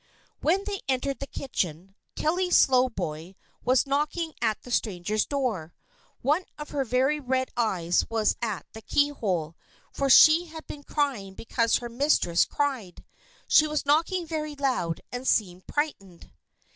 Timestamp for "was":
3.63-3.85, 8.09-8.35, 13.67-13.85